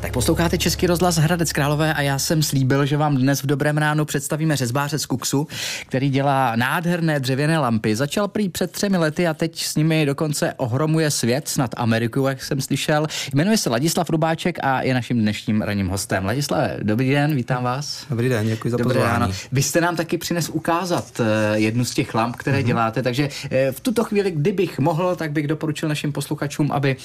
[0.00, 3.78] Tak posloucháte Český rozhlas Hradec Králové a já jsem slíbil, že vám dnes v dobrém
[3.78, 5.46] ránu představíme řezbáře z Kuksu,
[5.86, 7.96] který dělá nádherné dřevěné lampy.
[7.96, 12.42] Začal prý před třemi lety a teď s nimi dokonce ohromuje svět, snad Ameriku, jak
[12.42, 13.06] jsem slyšel.
[13.34, 16.24] Jmenuje se Ladislav Rubáček a je naším dnešním ranním hostem.
[16.24, 18.06] Ladislav, dobrý den, vítám vás.
[18.10, 19.20] Dobrý den, děkuji za Dobré pozvání.
[19.20, 19.32] ráno.
[19.52, 22.66] Vy jste nám taky přines ukázat eh, jednu z těch lamp, které mm-hmm.
[22.66, 26.96] děláte, takže eh, v tuto chvíli, kdybych mohl, tak bych doporučil našim posluchačům, aby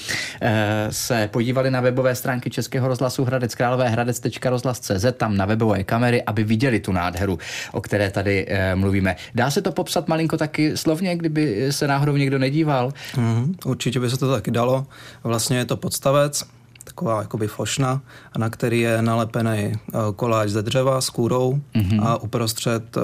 [0.41, 6.23] eh, se podívali na webové stránky Českého rozhlasu Hradec Králové hradec.rozhlas.cz, tam na webové kamery,
[6.23, 7.39] aby viděli tu nádheru,
[7.71, 9.15] o které tady mluvíme.
[9.35, 12.93] Dá se to popsat malinko taky slovně, kdyby se náhodou někdo nedíval?
[13.15, 14.85] Mm-hmm, určitě by se to taky dalo.
[15.23, 16.43] Vlastně je to podstavec,
[16.83, 18.01] taková jakoby fošna,
[18.37, 19.73] na který je nalepený
[20.15, 22.07] koláč ze dřeva s kůrou mm-hmm.
[22.07, 22.97] a uprostřed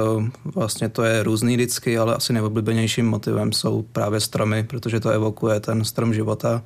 [0.45, 5.59] vlastně to je různý vždycky, ale asi nejoblíbenějším motivem jsou právě stromy, protože to evokuje
[5.59, 6.61] ten strom života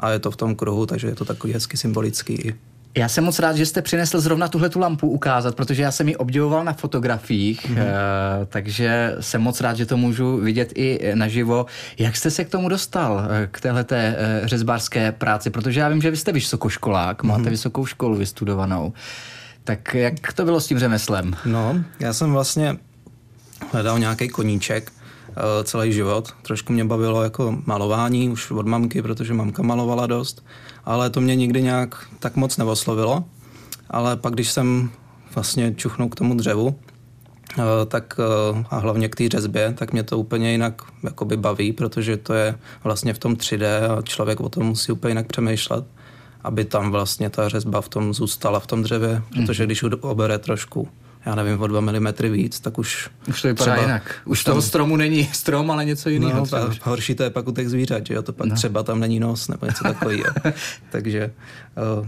[0.00, 2.52] a je to v tom kruhu, takže je to takový hezky symbolický
[2.96, 6.08] já jsem moc rád, že jste přinesl zrovna tuhle tu lampu ukázat, protože já jsem
[6.08, 7.84] ji obdivoval na fotografiích, mm-hmm.
[8.48, 11.66] takže jsem moc rád, že to můžu vidět i naživo.
[11.98, 15.50] Jak jste se k tomu dostal, eh, k téhleté uh, řezbářské práci?
[15.50, 17.26] Protože já vím, že vy jste vysokoškolák, mm-hmm.
[17.26, 18.92] máte vysokou školu vystudovanou.
[19.64, 21.36] Tak jak to bylo s tím řemeslem?
[21.44, 22.76] No, já jsem vlastně
[23.72, 24.92] hledal nějaký koníček,
[25.64, 26.34] celý život.
[26.42, 30.42] Trošku mě bavilo jako malování už od mamky, protože mamka malovala dost
[30.84, 33.24] ale to mě nikdy nějak tak moc neoslovilo.
[33.90, 34.90] Ale pak, když jsem
[35.34, 36.74] vlastně čuchnul k tomu dřevu,
[37.58, 41.72] eh, tak eh, a hlavně k té řezbě, tak mě to úplně jinak jakoby baví,
[41.72, 45.84] protože to je vlastně v tom 3D a člověk o tom musí úplně jinak přemýšlet,
[46.42, 49.68] aby tam vlastně ta řezba v tom zůstala v tom dřevě, protože mhm.
[49.68, 50.88] když obere trošku
[51.26, 53.08] já nevím, o dva milimetry víc, tak už...
[53.28, 54.14] Už to vypadá třeba, jinak.
[54.24, 56.46] Už tam, toho stromu není strom, ale něco jiného.
[56.52, 58.56] No, horší to je pak u těch zvířat, že jo, to pak no.
[58.56, 60.34] třeba tam není nos nebo něco takového.
[60.90, 61.30] Takže...
[61.98, 62.06] Uh,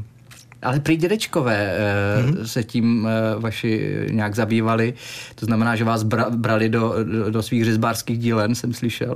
[0.62, 1.78] ale prý dědečkové
[2.20, 2.42] mm-hmm.
[2.42, 4.94] se tím eh, vaši nějak zabývali,
[5.34, 9.14] to znamená, že vás bra, brali do, do, do svých řezbářských dílen, jsem slyšel.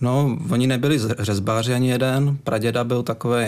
[0.00, 3.46] No, oni nebyli řezbáři ani jeden, praděda byl takový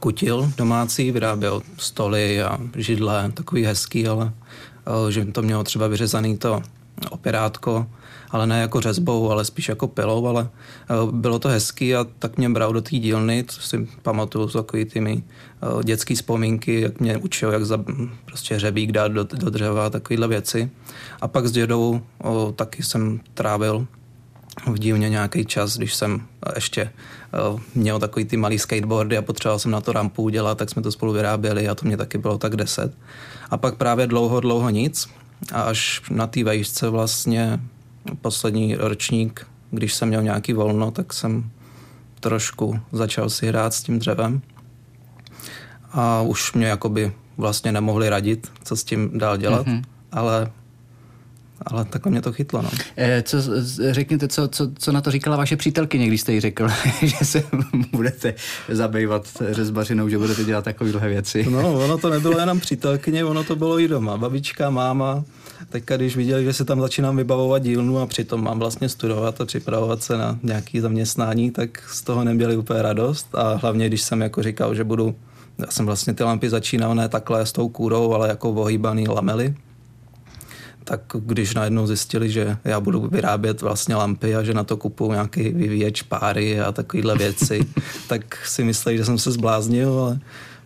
[0.00, 4.32] kutil domácí, vyráběl stoly a židle, takový hezký, ale
[5.08, 6.62] že to mělo třeba vyřezaný to
[7.10, 7.86] operátko,
[8.30, 10.48] ale ne jako řezbou, ale spíš jako pilou, ale
[11.10, 15.00] bylo to hezký a tak mě bral do té dílny, co si pamatuju, takový ty
[15.00, 15.24] mý
[15.84, 17.84] dětský vzpomínky, jak mě učil, jak za,
[18.24, 20.70] prostě hřebík dát do, do dřeva a takovéhle věci.
[21.20, 23.86] A pak s dědou o, taky jsem trávil
[24.66, 26.22] v dílně nějaký čas, když jsem
[26.54, 26.92] ještě
[27.74, 30.92] měl takový ty malý skateboardy a potřeboval jsem na to rampu udělat, tak jsme to
[30.92, 32.94] spolu vyráběli a to mě taky bylo tak deset.
[33.50, 35.08] A pak právě dlouho, dlouho nic
[35.52, 37.60] a až na té vejšce vlastně
[38.20, 41.50] poslední ročník, když jsem měl nějaký volno, tak jsem
[42.20, 44.42] trošku začal si hrát s tím dřevem
[45.92, 49.82] a už mě jakoby vlastně nemohli radit, co s tím dál dělat, mm-hmm.
[50.12, 50.50] ale
[51.66, 52.62] ale takhle mě to chytlo.
[52.62, 52.70] No.
[52.96, 53.38] E, co,
[53.90, 56.68] řekněte, co, co, co na to říkala vaše přítelkyně, když jste jí řekl,
[57.02, 57.42] že se
[57.92, 58.34] budete
[58.68, 61.46] zabývat řezbařinou, že budete dělat takovéhle věci?
[61.50, 64.16] No, ono to nebylo jenom přítelkyně, ono to bylo i doma.
[64.16, 65.24] Babička, máma,
[65.68, 69.46] teďka když viděli, že se tam začínám vybavovat dílnu a přitom mám vlastně studovat a
[69.46, 74.20] připravovat se na nějaké zaměstnání, tak z toho neměli úplně radost a hlavně, když jsem
[74.20, 75.14] jako říkal, že budu
[75.58, 79.54] já jsem vlastně ty lampy začínal ne takhle s tou kůrou, ale jako ohýbaný lamely,
[80.88, 85.12] tak když najednou zjistili, že já budu vyrábět vlastně lampy a že na to kupuju
[85.12, 87.66] nějaký vyvíječ páry a takovéhle věci,
[88.08, 90.18] tak si mysleli, že jsem se zbláznil, ale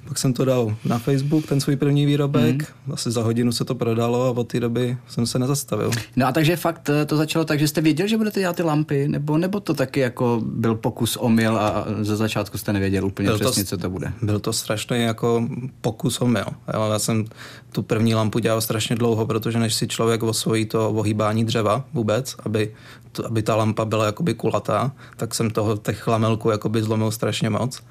[0.09, 2.75] pak jsem to dal na Facebook, ten svůj první výrobek.
[2.87, 2.93] Mm.
[2.93, 5.91] Asi za hodinu se to prodalo a od té doby jsem se nezastavil.
[6.17, 8.63] No a takže fakt eh, to začalo tak, že jste věděl, že budete dělat ty
[8.63, 13.29] lampy, nebo, nebo to taky jako byl pokus omyl a ze začátku jste nevěděl úplně
[13.29, 14.13] byl přesně, to, co to bude?
[14.23, 15.49] Byl to strašný jako
[15.81, 16.47] pokus omyl.
[16.93, 17.25] Já jsem
[17.73, 22.37] tu první lampu dělal strašně dlouho, protože než si člověk osvojí to ohýbání dřeva vůbec,
[22.45, 22.75] aby,
[23.13, 27.51] to, aby ta lampa byla jakoby kulatá, tak jsem toho těch lamelků jakoby zlomil strašně
[27.51, 27.83] moc.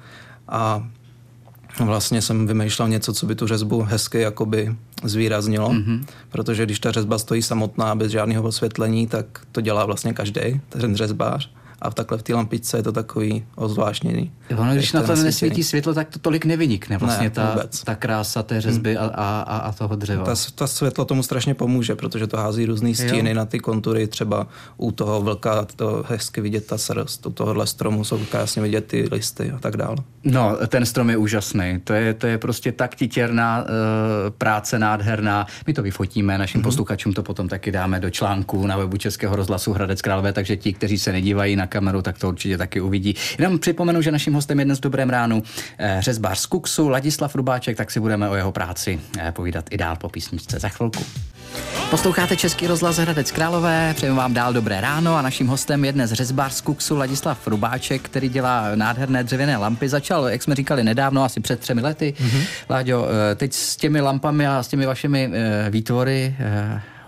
[0.48, 0.88] A
[1.78, 6.04] vlastně jsem vymýšlel něco, co by tu řezbu hezky jakoby zvýraznilo, mm-hmm.
[6.28, 10.96] protože když ta řezba stojí samotná bez žádného osvětlení, tak to dělá vlastně každý, ten
[10.96, 11.50] řezbář
[11.82, 14.32] a v takhle v té lampičce je to takový ozvláštněný.
[14.56, 18.42] Ono, když na to nesvítí světlo, tak to tolik nevynikne vlastně ne, ta, ta krása
[18.42, 19.10] té řezby hmm.
[19.14, 20.24] a, a, a toho dřeva.
[20.24, 23.36] Ta, ta světlo tomu strašně pomůže, protože to hází různé stíny jo.
[23.36, 24.46] na ty kontury, třeba
[24.76, 29.08] u toho vlka to hezky vidět ta srst, u tohohle stromu jsou krásně vidět ty
[29.12, 29.96] listy a tak dále.
[30.24, 31.80] No, ten strom je úžasný.
[31.84, 33.66] To je, to je prostě tak titěrná uh,
[34.38, 35.46] práce, nádherná.
[35.66, 36.64] My to vyfotíme, našim mm-hmm.
[36.64, 40.72] posluchačům to potom taky dáme do článku na webu Českého rozhlasu Hradec Králové, takže ti,
[40.72, 43.14] kteří se nedívají na kameru, tak to určitě taky uvidí.
[43.38, 45.42] Jenom připomenu, že naším hostem je dnes v dobrém ránu
[45.78, 49.76] eh, řezbář z Kuksu, Ladislav Rubáček, tak si budeme o jeho práci eh, povídat i
[49.76, 51.04] dál po písničce za chvilku.
[51.90, 56.12] Posloucháte Český rozhlas Hradec Králové, přejeme vám dál dobré ráno a naším hostem je dnes
[56.12, 59.88] řezbář z Kuksu Ladislav Rubáček, který dělá nádherné dřevěné lampy.
[59.88, 62.14] Začal, jak jsme říkali, nedávno, asi před třemi lety.
[62.18, 62.44] Mm-hmm.
[62.70, 65.30] Láďo, eh, teď s těmi lampami a s těmi vašimi
[65.70, 66.36] výtvory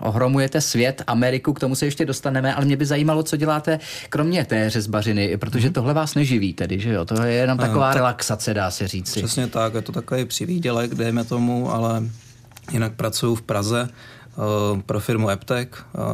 [0.03, 4.45] ohromujete svět, Ameriku, k tomu se ještě dostaneme, ale mě by zajímalo, co děláte kromě
[4.45, 5.75] té řezbařiny, protože hmm.
[5.75, 7.05] tohle vás neživí tedy, že jo?
[7.05, 9.11] To je jenom taková tak, relaxace, dá se říct.
[9.11, 12.03] Přesně tak, je to takový přivídělek, dejme tomu, ale
[12.73, 13.89] jinak pracuju v Praze
[14.37, 15.69] uh, pro firmu Eptech,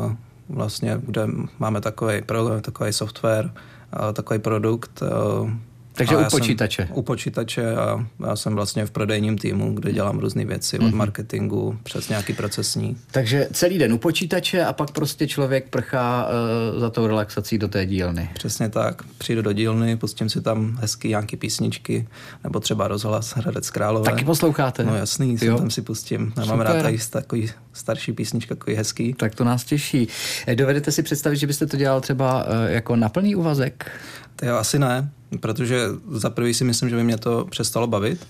[0.04, 0.12] uh,
[0.48, 1.26] vlastně, kde
[1.58, 2.22] máme takový,
[2.60, 5.50] takový software, uh, takový produkt, uh,
[5.98, 6.86] takže u počítače.
[6.86, 10.84] Jsem u počítače a já jsem vlastně v prodejním týmu, kde dělám různé věci, mm-hmm.
[10.84, 10.98] od mhm.
[10.98, 12.96] marketingu přes nějaký procesní.
[13.10, 16.28] Takže celý den u počítače a pak prostě člověk prchá
[16.74, 18.30] uh, za tou relaxací do té dílny.
[18.34, 19.02] Přesně tak.
[19.18, 22.08] Přijdu do dílny, pustím si tam hezký nějaký písničky,
[22.44, 24.10] nebo třeba rozhlas Hradec Králové.
[24.10, 24.84] Taky posloucháte?
[24.84, 25.58] No jasný, jo.
[25.58, 26.32] tam si pustím.
[26.36, 29.14] Já mám rád tady takový starší písnička, takový hezký.
[29.14, 30.08] Tak to nás těší.
[30.46, 33.90] Eh, dovedete si představit, že byste to dělal třeba uh, jako na plný úvazek?
[34.36, 35.10] To jo, asi ne,
[35.40, 38.26] protože za prvý si myslím, že by mě to přestalo bavit.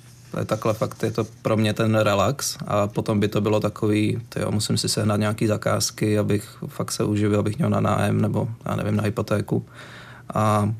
[0.47, 4.41] Takhle fakt, je to pro mě ten relax a potom by to bylo takový, to
[4.41, 8.49] jo, musím si sehnat nějaký zakázky, abych fakt se uživil, abych měl na nájem nebo
[8.67, 9.67] já nevím, na hypotéku.
[10.35, 10.75] A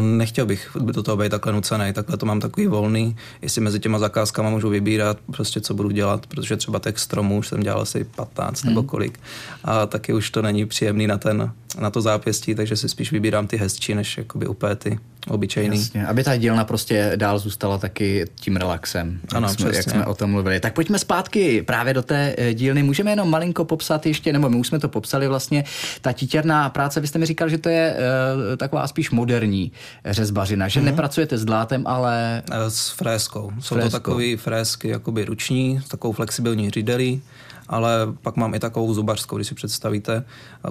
[0.00, 3.98] Nechtěl bych do toho být takhle nucený, takhle to mám takový volný, jestli mezi těma
[3.98, 8.04] zakázkama můžu vybírat prostě, co budu dělat, protože třeba těch stromů už jsem dělal asi
[8.04, 8.74] 15 hmm.
[8.74, 9.20] nebo kolik
[9.64, 13.46] a taky už to není příjemný na, ten, na to zápěstí, takže si spíš vybírám
[13.46, 15.78] ty hezčí, než jakoby úplně ty obyčejný.
[15.78, 20.06] Jasně, aby ta dílna prostě dál zůstala taky tím relaxem, ano, jak, jsme, jak jsme
[20.06, 20.60] o tom mluvili.
[20.60, 22.82] Tak pojďme zpátky právě do té eh, dílny.
[22.82, 25.64] Můžeme jenom malinko popsat ještě, nebo my už jsme to popsali vlastně,
[26.00, 29.72] ta titěrná práce, vy jste mi říkal, že to je uh, taková spíš moderní
[30.04, 30.84] řezbařina, že mm-hmm.
[30.84, 32.42] nepracujete s dlátem, ale...
[32.52, 33.52] Eh, s fréskou.
[33.60, 33.90] Jsou fréskou.
[33.90, 37.22] to takové frésky jakoby ruční, s takovou flexibilní řídelí
[37.70, 37.90] ale
[38.22, 40.24] pak mám i takovou zubařskou, když si představíte,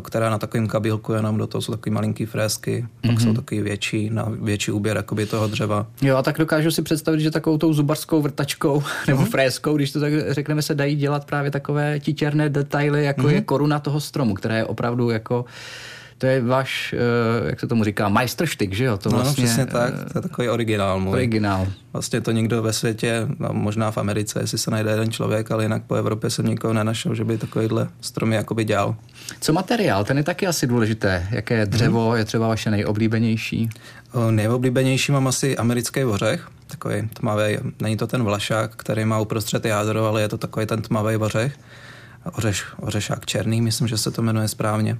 [0.04, 3.24] která na takovém kabílku jenom do toho jsou takové malinké fresky, pak mm-hmm.
[3.24, 5.88] jsou takové větší, na větší úběr jakoby toho dřeva.
[6.02, 9.30] Jo, a tak dokážu si představit, že takovou tou zubařskou vrtačkou nebo mm-hmm.
[9.30, 13.34] freskou, když to tak řekneme, se dají dělat právě takové titěrné detaily, jako mm-hmm.
[13.34, 15.46] je koruna toho stromu, která je opravdu jako
[16.20, 18.98] to je váš, eh, jak se tomu říká, majstrštyk, že jo?
[18.98, 21.14] To no, vlastně, přesně tak, to je takový originál můj.
[21.14, 21.68] Originál.
[21.94, 25.64] Vlastně to nikdo ve světě, no, možná v Americe, jestli se najde jeden člověk, ale
[25.64, 28.96] jinak po Evropě jsem nikoho nenašel, že by takovýhle stromy jakoby dělal.
[29.42, 30.04] Co materiál?
[30.04, 31.28] Ten je taky asi důležité.
[31.32, 32.18] Jaké dřevo hmm.
[32.18, 33.70] je třeba vaše nejoblíbenější?
[34.14, 39.66] O, nejoblíbenější mám asi americký ořech, takový tmavý, není to ten vlašák, který má uprostřed
[39.66, 41.54] jádro, ale je to takový ten tmavý ořech
[42.26, 44.98] ořeš, ořešák černý, myslím, že se to jmenuje správně.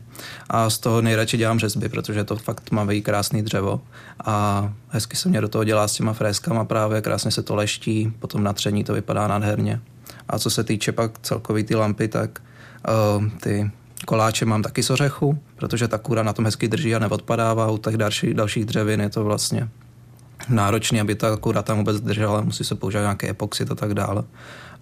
[0.50, 3.82] A z toho nejradši dělám řezby, protože to fakt tmavý, krásný dřevo
[4.26, 8.14] a hezky se mě do toho dělá s těma fréskama právě, krásně se to leští,
[8.20, 9.82] potom na tření to vypadá nádherně.
[10.30, 12.42] A co se týče pak celkový ty lampy, tak
[13.18, 13.72] uh, ty
[14.06, 17.72] koláče mám taky z ořechu, protože ta kůra na tom hezky drží a neodpadává.
[17.72, 19.70] U těch další, dalších dřevin je to vlastně
[20.50, 24.24] náročný, aby ta kůra tam vůbec držela, musí se používat nějaké epoxid a tak dále.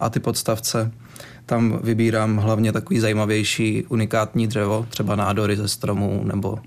[0.00, 0.92] A ty podstavce,
[1.46, 6.58] tam vybírám hlavně takový zajímavější unikátní dřevo, třeba nádory ze stromů nebo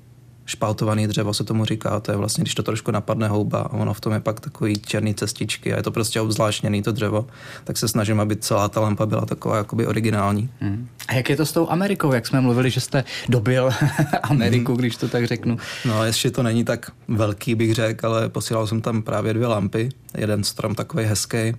[0.51, 3.94] špaltovaný dřevo se tomu říká, to je vlastně, když to trošku napadne houba a ono
[3.94, 7.27] v tom je pak takový černý cestičky a je to prostě obzvláštněný to dřevo,
[7.63, 10.49] tak se snažím, aby celá ta lampa byla taková jakoby originální.
[10.59, 10.87] Hmm.
[11.07, 12.14] A jak je to s tou Amerikou?
[12.14, 13.71] Jak jsme mluvili, že jste dobil
[14.23, 14.80] Ameriku, hmm.
[14.80, 15.57] když to tak řeknu?
[15.85, 19.90] No, ještě to není tak velký, bych řekl, ale posílal jsem tam právě dvě lampy.
[20.18, 21.54] Jeden strom takový hezký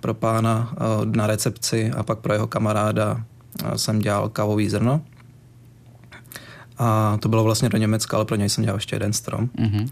[0.00, 3.24] pro pána eh, na recepci a pak pro jeho kamaráda
[3.64, 5.00] eh, jsem dělal kávový zrno
[6.78, 9.46] a to bylo vlastně do Německa, ale pro něj jsem dělal ještě jeden strom.
[9.46, 9.90] Mm-hmm.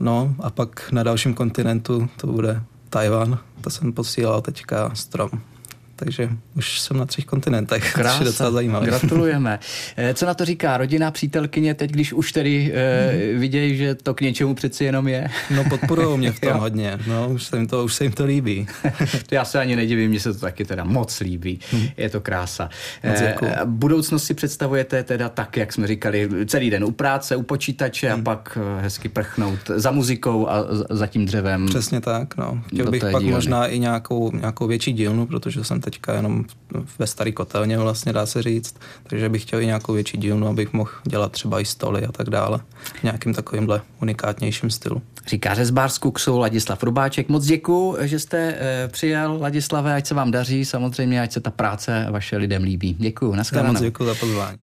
[0.00, 5.30] No a pak na dalším kontinentu to bude Tajvan, to jsem posílal teďka strom
[6.00, 8.86] takže už jsem na třech kontinentech, Krása, což je docela zajímavé.
[8.86, 9.58] Gratulujeme.
[9.96, 14.14] Eh, co na to říká rodina, přítelkyně, teď když už tedy e, vidějí, že to
[14.14, 15.28] k něčemu přeci jenom je?
[15.54, 18.24] No podporují mě v tom hodně, no už se jim to, už se jim to
[18.24, 18.66] líbí.
[19.26, 21.88] to já se ani nedivím, mně se to taky teda moc líbí, hmm.
[21.96, 22.70] je to krása.
[23.04, 28.10] E, budoucnost si představujete teda tak, jak jsme říkali, celý den u práce, u počítače
[28.10, 28.20] hmm.
[28.20, 31.66] a pak hezky prchnout za muzikou a za tím dřevem.
[31.66, 32.62] Přesně tak, no.
[32.66, 33.32] Chtěl bych pak dílny.
[33.32, 36.44] možná i nějakou, nějakou větší dílnu, protože jsem teď teďka jenom
[36.98, 40.72] ve starý kotelně vlastně dá se říct, takže bych chtěl i nějakou větší dílnu, abych
[40.72, 42.60] mohl dělat třeba i stoly a tak dále.
[43.00, 45.02] V nějakým takovýmhle unikátnějším stylu.
[45.26, 47.28] Říká řezbář z Kuksu Ladislav Rubáček.
[47.28, 51.50] Moc děkuji, že jste e, přijal, Ladislave, ať se vám daří, samozřejmě, ať se ta
[51.50, 52.96] práce vaše lidem líbí.
[52.98, 53.72] Děkuji, nashledanou.
[53.72, 54.58] moc děkuji za pozvání.